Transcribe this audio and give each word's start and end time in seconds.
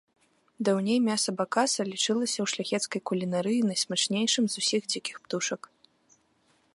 Даўней 0.69 0.95
мяса 1.07 1.33
бакаса 1.41 1.81
лічылася 1.91 2.39
ў 2.45 2.47
шляхецкай 2.53 3.01
кулінарыі 3.11 3.61
найсмачнейшым 3.69 4.45
з 4.55 4.65
усіх 4.65 4.81
дзікіх 4.95 5.15
птушак. 5.27 5.61